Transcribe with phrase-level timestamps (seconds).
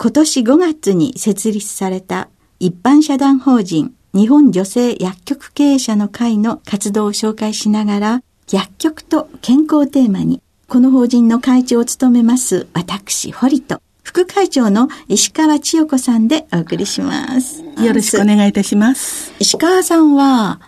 [0.00, 2.28] 今年5月に設立された
[2.60, 17.62] 一般社団法人日本女性薬局経営者の会の活動を紹介しながら、薬局と健康テーマに、この法人の会長を務めます私、堀と、副会長の石川千代子さんでお送りします。
[17.62, 19.32] よろしくお願いいたします。
[19.40, 20.60] 石川さんは、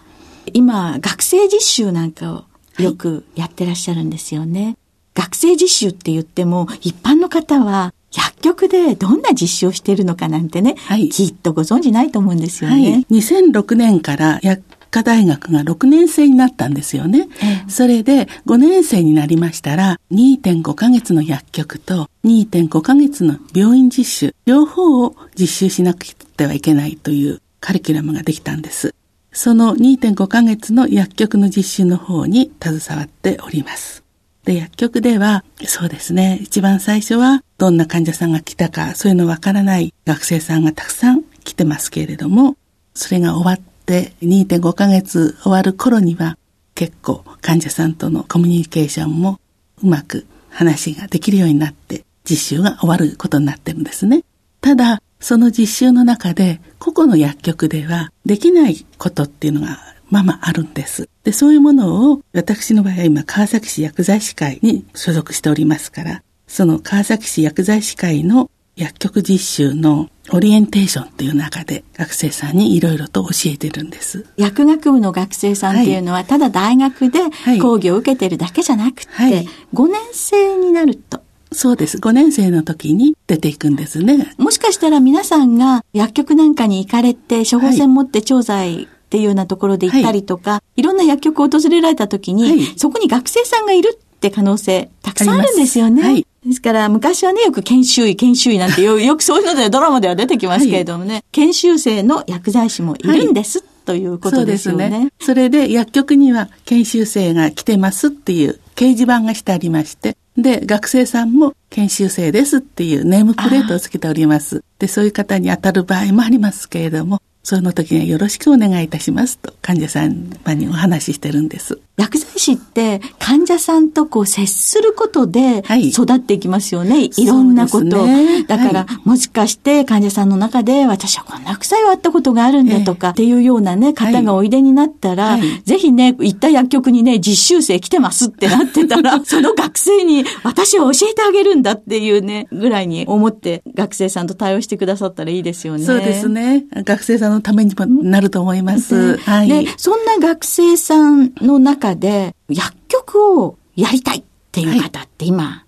[0.52, 2.44] 今、学生実習なんかを
[2.82, 4.64] よくやってらっしゃるんですよね。
[4.64, 4.76] はい、
[5.14, 12.92] 学生実習って言っても、一般の方は薬局でどんな実習をしているのかなんてね、はい、きっとご存知ないと思うんですよね。
[12.92, 17.28] はい、2006年から薬科大学が6年生になったんですよね。
[17.42, 28.94] ええ、それで5年生になりましたら2.5ヶ月の薬局と2.5ヶ月の病院実習両方を実習しなくてはいけないというカリキュラムができたんです。
[29.32, 34.02] その2.5ヶ月の薬局の実習の方に携わっております。
[34.44, 42.56] で、薬局では、そうですね、一番最初は、どんな患者さんが来たか、そういうのわからない学生さんがたくさん来てますけれども、
[42.94, 46.38] それが終わって2.5ヶ月終わる頃には、
[46.74, 49.38] 結構患者さんとのコミュニケーションも
[49.82, 54.24] うまく話ができるようになって、実習が終わることになってるんですね。
[54.60, 59.78] ただ、その実習の中で、個々の薬局ではできないことっていうのが
[60.10, 61.08] ままあるんです。
[61.24, 74.26] で、そういうものを、私の場合は今、川崎市薬剤師会に所属しておりますから、その川崎市薬剤師会の薬局実習のオリエンテーションっていう中で学生さんにいろいろと教えてるんです。
[74.36, 77.20] 薬学部の学生さんっていうのは、ただ大学で
[77.60, 81.22] 講義を受けてるだけじゃなくて、はい、5年生になると。
[81.52, 81.98] そうです。
[81.98, 84.32] 5年生の時に出ていくんですね。
[84.38, 96.02] もしかしたら皆さんが薬局なんかに行かれて、処方箋持って調剤っていうようなところで行ったりとか、はい、いろんな薬局を訪れられた時に、はい、そこに学生さんがいるって可能性たくさんあるんですよね。
[96.02, 103.64] はい、ですから昔はね、よく研修医、研修医なんてよ よくそういうのでドラマでは出てきますけれどもね、研修生の薬剤師もいるんです。
[103.84, 104.84] ということですよね。
[104.84, 105.12] そうですね。
[105.20, 114.62] それで薬局には研修生が来てますっていう掲示板がしてありまして、で、学生さんも研修生ですっていうネームプレートをつけております。
[114.78, 121.80] で、そういう方に当たる場合もありますけれども、その時にはよろしくお願いいたしますと患者さんにお話ししてるんです。
[122.00, 126.90] 薬剤師って患者さんとこう接することで育っていきますよね。
[126.90, 128.06] はい、いろんなこと。
[128.06, 145.84] ね、だから、はい、もしかして患者さんの中で私はこんな副作用あったことがあるんだとか、っていうようなね、方がおいでになったら、はい、ぜひね、行った薬局にね、実習生来てますってなってたら、 その学生に私は教えてあげるんだっていうね、ぐらいに思って学生さんと対応してくださったらいいですよね。
[145.84, 146.64] そうですね。
[146.84, 149.16] 学生さんのためにもなると思います。
[149.18, 149.48] はい。
[149.48, 154.22] で、そんな学生さんの中で、薬局をやりたいっ
[154.52, 155.64] ていう方って今、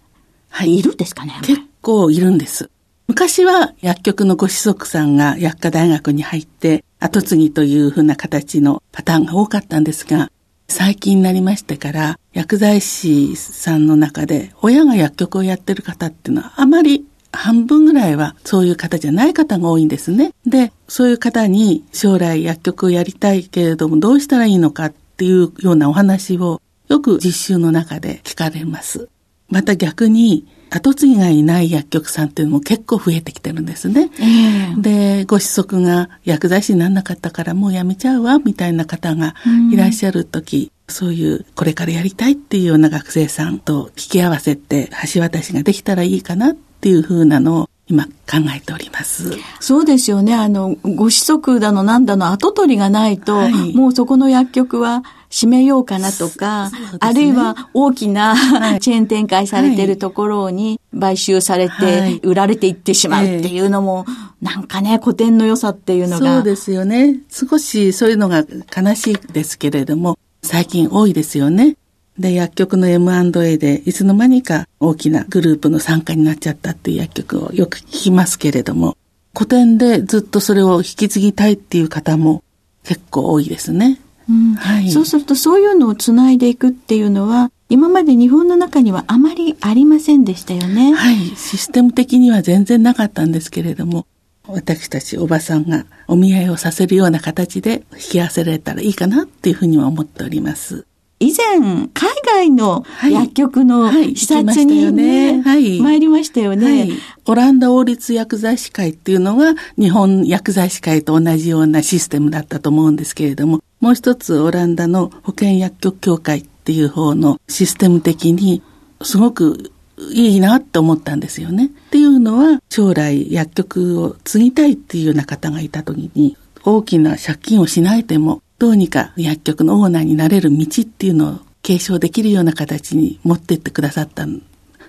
[0.50, 2.70] はい、いるんですかね結構いるんです。
[3.08, 10.30] 昔は薬局のご子息さんが薬科大学に入って後継ぎというふうな形のパターンが多かったんですが、
[10.68, 20.32] 最近になりましてから薬剤師さんの中で親が薬局をやってる方っていうのはあまり半分ぐらいはそういう方じゃない方が多いんですね。
[20.46, 29.08] で、そういう方に将来薬局をやりたいけれどもどうしたらいいのかっていうようなお話をよく実習の中で聞かれます。
[29.48, 34.10] また逆に後継ぎがいない薬局さんっていうのも結構増えてきてるんですね。
[34.18, 39.34] えー、で、ご子息が薬剤師にならなかったからもうやめちゃうわ、みたいな方が
[39.70, 48.12] いらっしゃる時、うん、そういうこれからやりたいっていうような学生さんと聞き合わせて橋渡しができたらいいかなっていうふうなのを今考
[48.56, 49.32] えております。
[49.60, 50.34] そうですよね。
[50.34, 64.06] あの、ご子息だのなんだの後取りがないと、はい、もうそこの薬局は閉めようかなとか、ね、あるいは大きな、はい、チェーン展開されてるところに買収されて売られていってしまうっていうのも、
[64.40, 66.36] なんかね、古典の良さっていうのが。
[66.36, 67.18] そうですよね。
[67.30, 68.44] 少しそういうのが
[68.74, 71.76] 悲しいですけれども、最近多いですよね。
[72.18, 78.96] で、薬局の M&A でいつの間にか大きなグループの参加になっちゃったっていう薬局をよく聞きますけれども、
[79.34, 82.44] 古典でずっとそれを引き継ぎたいっていう方も
[82.84, 83.98] 結構多いですね。
[84.28, 90.92] うんはい、そうするとそういうのをつないでいくっていうのは今まで日本の中にはあまりありませんでしたよね。
[90.92, 91.16] はい。
[91.36, 94.06] システム的には全然なかったんですけれども、
[94.46, 100.84] 私たちおばさんがお見合いをさせるような形で引き合わせられたらいいかなっていうふうには思っております。
[101.22, 106.92] 以前、海外の薬局の視察にね、はい、参りましたよね、はい、
[107.26, 118.60] オランダ王立薬剤師会っていうのが日本薬剤師会と同じようなシステムだったと思うんですけれども、もう一つオランダの保険薬局協会っていう方のシステム的に
[119.02, 119.70] すごく
[120.10, 121.66] いいなって思ったんですよね。
[121.66, 134.24] っていうのは将来薬局を継ぎたいっていうような方がいた時に大きな借金をしないでもどうにか薬局のオーナーになれる道っていうのを継承できるような形に持ってってくださった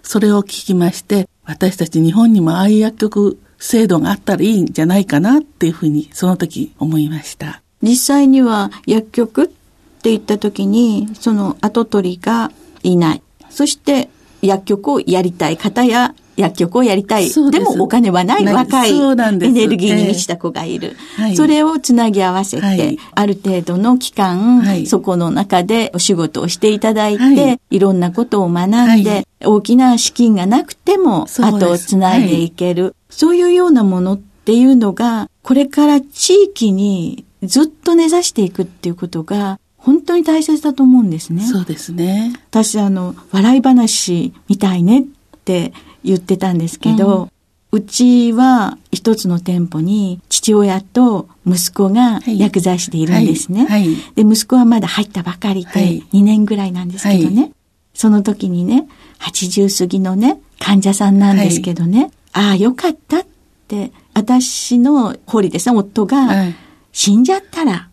[0.03, 7.63] それを聞きまして、私たち日本にもああいう薬局制度があったらいいんじゃないかなっていうふうにその時思いました。
[7.81, 12.51] 実際には薬局って言った時にその後取りが
[12.83, 13.23] いない。
[13.49, 14.07] そして
[14.43, 17.29] 薬局をやりたい方や薬局をやりたい。
[17.51, 19.15] でもお金はない若いエ
[19.51, 20.95] ネルギーに満ちた子がいる。
[21.17, 32.95] えーはい、それをつなぎ合わせて、はい、ある程度の期間、はい、そこの中でお仕事をしていただいて、い、ろんなことを学んで、大きな資金がなくても後をつないでいける。
[33.09, 41.43] そういうようなものっていうのが、これから地域にずっと根ざしていくっていうことが、本当に大切だと思うんですね。
[41.43, 42.33] そうですね。
[42.49, 45.03] 私、あの、笑い話みたいねっ
[45.43, 47.29] て言ってたんですけど、
[47.71, 53.65] うちは一つの店舗に父親と息子が薬剤師でいるんですね。
[53.65, 53.81] はい。
[53.81, 57.41] はい、で、息子はまだ入ったばかりで2年ぐらいなんですけどね。
[57.41, 57.51] はい、
[57.95, 58.87] その時にね、
[59.19, 63.25] 80過ぎのね、患者さんなんですけどね、ああ、よかったっ
[63.67, 66.53] て、私の堀ですね、夫が、
[66.91, 67.89] 死んじゃったら、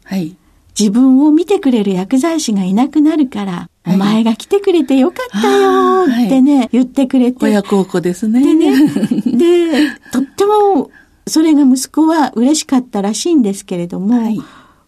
[0.79, 7.39] 自分を見てくれる薬剤師がいなくなるから、お前が来てくれてよかったよってね、はい、言ってくれて。
[7.45, 8.41] 親孝行ですね。
[8.41, 8.87] でね、
[9.27, 10.91] で、とっても、
[11.27, 14.41] それが息子は嬉しかったらしいんですけれども、はい。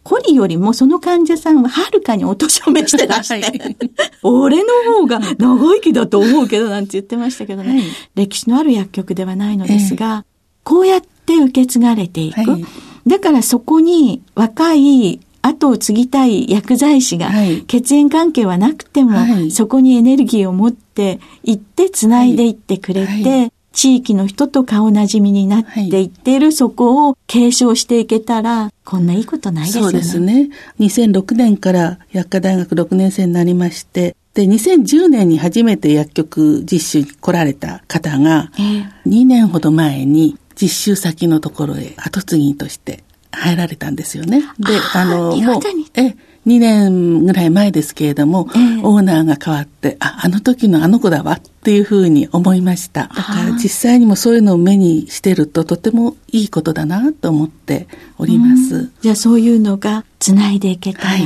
[0.02, 3.76] コリよりもその患者さんははるかにお年を召してらして、はい、
[4.22, 4.68] 俺の
[4.98, 7.82] 方が長生きだと思うけどなんて言ってましたけどね、はい、
[8.16, 10.24] 歴史のある薬局ではないのですが、えー、
[10.64, 12.50] こうやって受け継がれていく。
[12.50, 12.64] はい、
[13.06, 17.30] だからそこに若い後を継ぎたい薬剤師が、
[17.66, 29.90] 血縁関係はなくても、はい、そこにエネルギーを持っていって繋いでいってくれて、地域の人と顔なじみになっていっている、そこを継承していけたら、こんないいことないですよね。
[29.90, 30.50] そうですね。
[30.78, 38.50] 2006年から薬科大学6年生になりまして、で、2010年に初めて薬局実習に来られた方が、
[39.06, 43.02] 2年ほど前に実習先のところへ後継ぎとして
[43.32, 44.42] 入られたんですよね。
[44.58, 45.60] で、あの、もう、
[45.94, 46.14] え、
[46.46, 53.02] 2年ぐらい前ですけれども、えー、オーナーが変わって、あ、あの時のあの子だわっていうふうに思いました。
[53.02, 57.86] だから実際にもそういうのを目にしてるととてもいいことだなと思って
[58.18, 58.90] おります。
[59.00, 61.22] じゃあそういうのが繋いでいけたら、はい、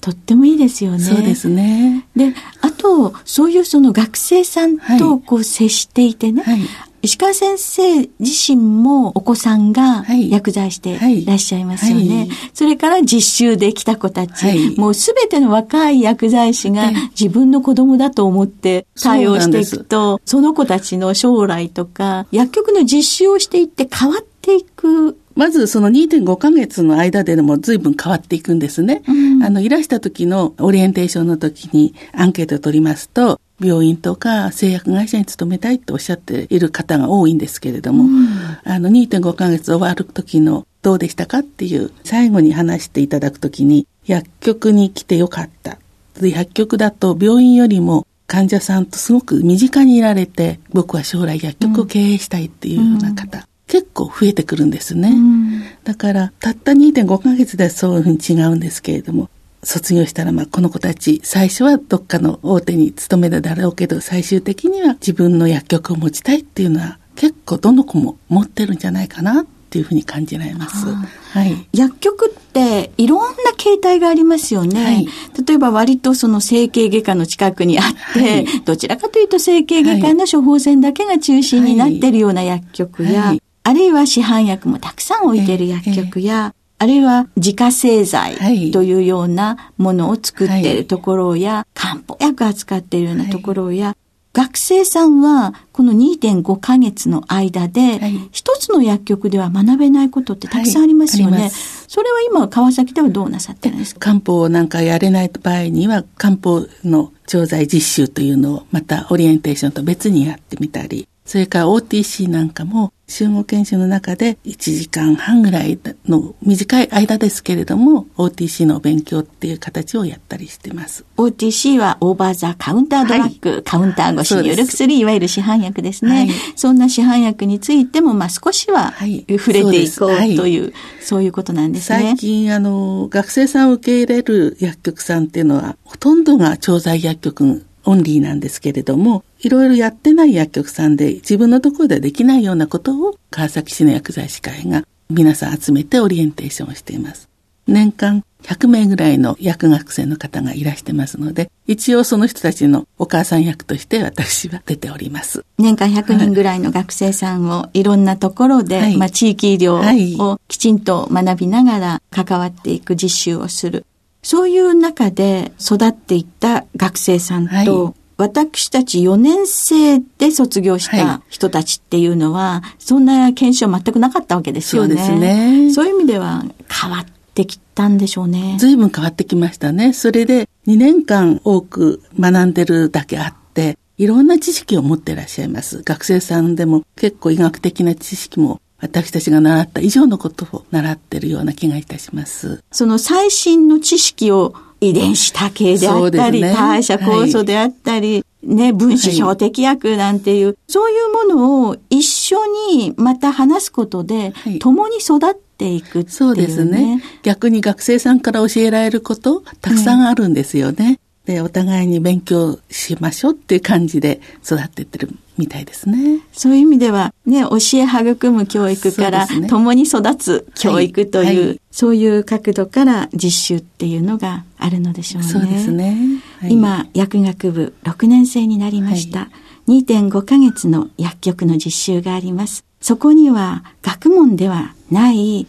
[0.00, 1.00] とってもいいですよね。
[1.00, 2.06] そうですね。
[2.14, 6.60] で、あと、そういうその学生さんとこう接していてね、はい、
[7.02, 11.24] 石川先生自身もお子さんが薬剤してい。
[11.24, 12.08] らっしゃいますよね。
[12.08, 12.18] はい。
[12.18, 29.02] はい、それから実習で来た子たち、はい、もうすべての若い薬剤師が自分の子供だと思って対応していくと、その子たちの将来とか、薬局の実習をしていって変わっていくまずその2.5ヶ月の間でも随分変わっていくんですね。
[29.06, 38.28] うん、あの、いらした時のオリエンテーションの時にアンケートを取りますと、病院とか製薬会社に勤めたいっておっしゃっている方が多いんですけれども、うん、
[38.64, 45.78] あの2.5ヶ月終わる時のどうでしたかっていう最後に話していただくときに薬局に来てよかった。
[46.20, 55.10] 薬局だと病院よりも患者さんとすごく身近にいられて、僕は将来薬局を経営したいっていうような方、うん、結構増えてくるんですね。
[55.10, 59.30] うん、だから、たった2.5ヶ月でそういうふうに違うんですけれども、
[59.62, 70.86] 卒業したら、まあ、この子たち、最初はどっかの大手に勤めるだろうけど、最終的には自分の薬局を持ちたいっていうのは、結構どの子も持ってるんじゃないかなっていうふうに感じられます。
[70.86, 74.84] はい、薬局っていろんな形態がありますよね。
[74.84, 75.06] はい、
[75.46, 77.84] 例えば割とその整形外科の近くにあっ
[78.14, 88.36] て、はい、どちらかというと整形外科の処方箋だけが中心になっているような薬局や、あるいは市販薬もたくさん置いている薬局や、あるいは自家製剤
[88.70, 90.76] というようなものを作ってい。
[90.78, 93.96] るところや、漢方薬扱っているようなところや、
[94.32, 98.00] 学生さんはこの2.5ヶ月の間で、
[98.30, 101.40] 一つの薬局では学べないことってたくさんありますよね。
[101.40, 104.00] はい、それは今川崎ではどうなさってるんですか？
[104.00, 121.04] 漢方なんかやれない場合には漢方の調剤実習というのをまたオリエンテーションと別にやってみたり、それから OTC なんかも集合研修の中で1時間半ぐらいの短い間ですけれども OTC の勉強っていう形をやったりしてます。
[121.16, 126.10] OTC はオーバーザカウンタードラッグ、はい、カウンター越しによる薬、いわゆる市販薬ですね。
[126.10, 131.98] はい、そんな市販薬についてもまあ少しは触れていこうという、そういうことなんですね。
[131.98, 147.28] 最近あの学生さんを受け入れる薬局さんっていうのはほとんどが調剤薬局オンリーなんですけれども、いろいろやってない薬局さんで自分のところではできないようなことを川崎市の薬剤師会が皆さん集めてオリエンテーションをしています。
[147.66, 155.44] 年間100名ぐらいの薬学生の方がいらしてますので、一応その人たちのお母さん役として私は出ております。
[155.58, 163.84] 年間100人ぐらいの学生さんをいろんなところで、はい、まあ地域医療をきちんと学びながら関わっていく実習をする。
[164.22, 174.88] そういう中で育っていった学生さんと、はい私たち4年生で卒業した人たちっていうのは、はい、そんな研修は全くなかったわけですよね。
[174.88, 175.72] そうですね。
[175.72, 178.56] そういう意味では変わってきたんでしょうね。
[178.58, 179.94] 随分変わってきましたね。
[179.94, 185.82] それで2年間多く学んでるだけあって、いろんな知識を持っていらっしゃいます。
[185.82, 192.62] 学生さんでも結構医学的な知識も私たちが習った以上のことを習ってるような気がいたします。
[192.70, 202.38] その最新の知識を遺伝子多形であったり、ね、代謝酵素であったり、はい、ね、分子標的薬なんていう、はい、そういうものを一緒
[202.74, 207.02] にまた話すことで、はい、共に育っていくっていう、ね、そうですね。
[207.22, 210.98] 逆に学生さんから教えられること、たくさんあるんですよね。
[211.26, 215.10] で、お互いに勉強しましょうっていう感じで育ってってる
[215.40, 216.20] みたいですね。
[216.32, 225.28] そういう意味では、ね、教え育む教育から、共に育つ教育という、はいはい、そういう角度から実習っていうのがあるのでしょうね。
[225.28, 225.96] そうですね。
[226.40, 229.20] はい、今、薬学部6年生になりました。
[229.20, 229.28] は
[229.66, 232.64] い、2.5ヶ月の薬局の実習があります。
[232.80, 235.46] そこには学問ではない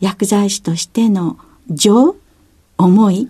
[0.00, 1.36] 薬剤師としての
[1.70, 2.16] 情、
[2.78, 3.28] 思い、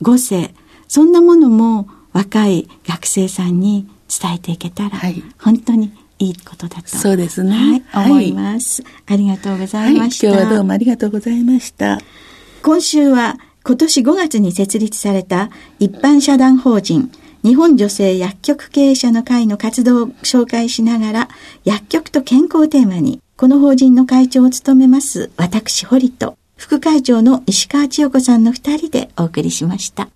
[0.00, 0.54] 五性、
[0.88, 3.88] そんなものも若い学生さんに
[4.20, 6.88] 伝えていけたら、はい、本当にいいことだと。
[6.88, 7.84] そうですね。
[7.88, 12.00] はい、思います、ありがとうございました、今日はどうもありがとうございました。
[12.62, 17.10] 今週は今年5月に設立された一般社団法人
[17.44, 21.28] 日本女性薬局経営者の会の活動を紹介しながら
[21.64, 30.08] 薬局と健康をテーマにこの法人の会長を務めます私堀と副会長の石川千代子さんの二人でお送りしました。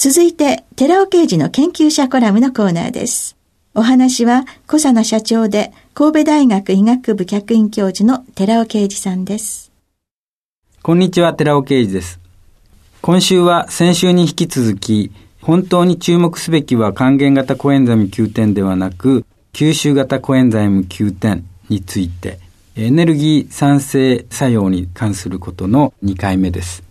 [0.00, 3.36] 続いて、寺尾刑事の研究者コラムのコーナーです。
[3.74, 9.72] お話は、小佐野社長で、神戸大学医学部客員教授の寺尾啓二さんです。
[10.82, 12.20] こんにちは、寺尾啓二です。
[13.02, 15.10] 今週は先週に引き続き、
[15.42, 22.38] 本当に注目すべきは還元型コエンザイム9点ではなく、吸収型コエンザイム9点について、
[22.76, 26.87] エネルギー酸性作用に関することの2回目です。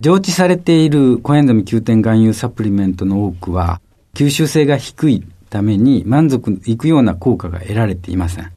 [0.00, 3.80] 常知されているコエンザミ9点含有サプリメントの多くは
[4.14, 8.52] 吸収性が低いために満足いくような効果が得られていません。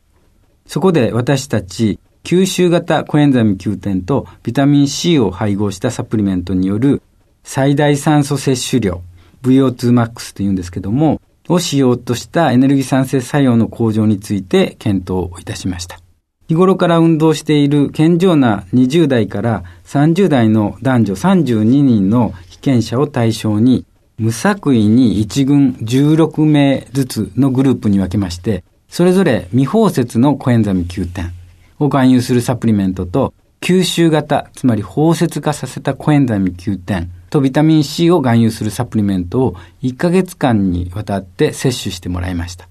[0.66, 7.02] そこで私たち吸収型コエンザミ9点とビタミン C を配合したサプリメントによる
[7.44, 9.02] 最大酸素摂取量
[9.44, 16.00] VO2max というんですけどもを使用としたエネルギー酸性作用の向上について検討いたしました。
[16.48, 23.86] 日頃から運動している健常な20代から30代の男女32人の被験者を対象に、
[24.18, 31.34] 無作為に1軍16名ずつのグループに分けまして、それぞれ未包摂のコエンザミ9点
[31.80, 42.70] を含有するサプリメントと、吸収型、つまり包摂化させたコエンザミ9点とビタミン C を含有するサプリメントを1ヶ月間にわたって摂取してもらいました。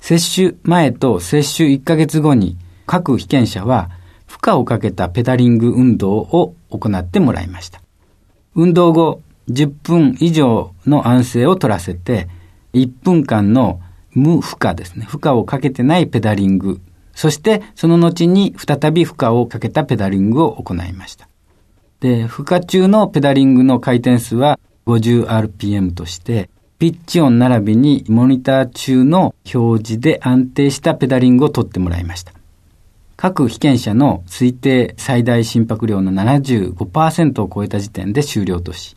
[0.00, 2.58] 接種前と接種1ヶ月後に
[2.90, 3.88] 各被験者は
[4.26, 7.80] 負荷をかけたペダリング運動を行ってもらいました。
[8.56, 12.26] 運動後10分以上の安静を取らせて
[12.72, 13.80] 1分間の
[14.10, 15.06] 無負荷ですね。
[15.06, 16.80] 負荷をかけてないペダリング。
[17.14, 21.28] そしてその後に再び負荷をかけたペダリングを行いました。
[22.00, 32.32] で、負荷中のペダリングの回転数は 50rpm として、ピッチ音並びにモニター中の表示で安定したペダリングを取ってもらいました。
[33.20, 38.96] 各被験者の推定最大心拍量の75%を超えた時点で終了とし、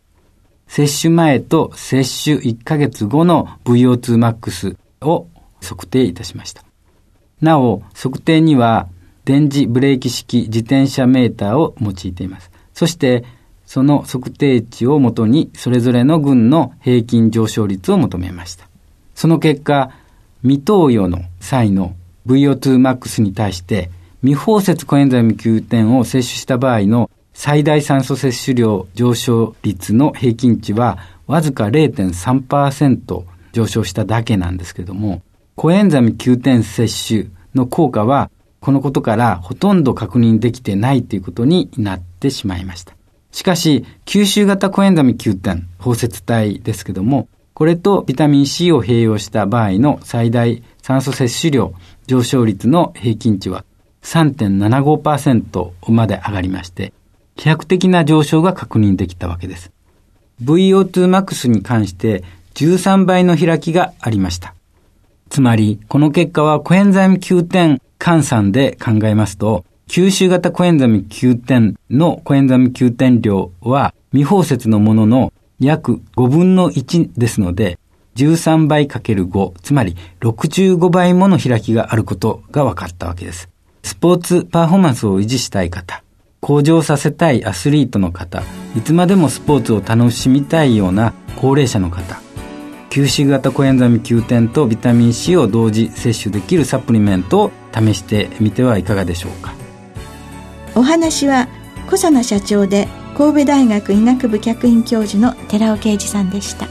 [0.66, 5.28] 接種前と接種1ヶ月後の VO2max を
[5.62, 6.64] 測定いたしました。
[7.42, 8.88] なお、測定には
[9.26, 12.50] 電磁ブレーキ式自転車メーターを用いています。
[12.74, 13.26] そして、
[13.66, 18.70] その測定値をもとに、それぞれの群の平均上昇率を求めました。
[19.16, 19.92] その結果、
[20.44, 21.94] 未投与の際の
[22.26, 23.90] VO2max に対して、
[24.24, 35.22] 未包摂コエンザイム9点を摂取した場合の最大酸素摂取量上昇率の平均値はわずか0.3%上昇しただけなんですけども、
[35.56, 42.96] コエンザミ9点摂取の効果はこのことからほとんど確認できてないということになってしまいました。
[43.34, 51.74] しかし、吸収型コエンザミ9点包摂体ですけども、これとビタミン C を併用した場合の最大酸素摂取量
[52.08, 53.66] 上昇率の平均値は
[54.04, 56.94] 3.75%まで上がりまして、
[57.36, 59.72] 飛躍的な上昇が確認できたわけです。
[60.44, 64.54] VO2max に関して13倍の開きがありました。
[65.30, 77.80] つまり、この結果はコエンザイム9点換算で考えますと、吸収型コエンザミ9点のコエンザミ9点量は未包摂のものの約5分の1ですので、
[78.16, 83.50] 13倍かける5、つまり65倍もの開きがあることが分かったわけです。
[83.84, 86.04] スポーツパフォーマンスを維持したい方、
[86.40, 88.42] 向上させたいアスリートの方、
[88.76, 92.22] いつまでもスポーツを楽しみたいような高齢者の方、
[92.90, 99.54] 吸収型コエンザミ9点とビタミン C を同時摂取できるサプリメントを試してみてはいかがでしょうか。
[100.76, 101.48] お話は
[101.88, 106.68] 小佐奈社長で神戸大学医学部客員教授の寺尾啓二さんでした。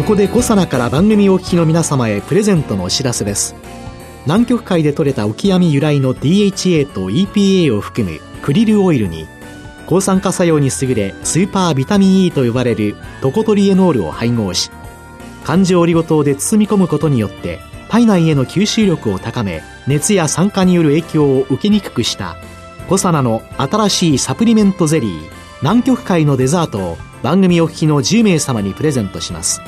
[0.00, 3.54] ここでコサナから番組お聞きの皆様へプレゼントのお知らせです。
[4.24, 9.28] 南極海で採れたオキアミ由来の DHA と EPA を含むクリルオイルに
[9.86, 14.70] 抗酸化作用に優れスーパービタミン E と呼ばれるトコトリエノールを配合し
[15.44, 17.60] 環状オリゴ糖で包み込むことによって
[17.90, 22.36] 体内への吸収力を高め熱や酸化による影響を受けにくくした
[22.88, 29.60] コサナの新しいサプリメントゼリー南極海のデザートを番組お聞きの10名様にプレゼントします。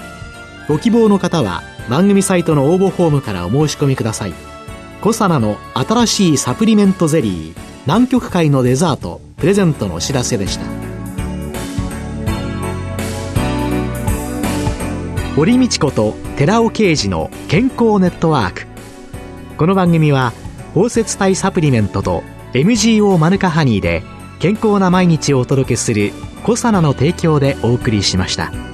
[0.68, 4.34] ご希望の方は番組サイトの応募フォームからお申し込みください。
[5.00, 10.64] コサナの新しいサプリメントゼリー南極海のデザートプレゼントのお知らせでした。
[15.34, 18.66] 堀道子と寺尾啓二の健康ネットワーク。
[19.56, 20.32] この番組は
[20.74, 22.22] 包摂体サプリメントと
[22.52, 24.02] MGO マヌカハニーで
[24.38, 26.12] 健康な毎日をお届けする
[26.44, 28.71] コサナの提供でお送りしました。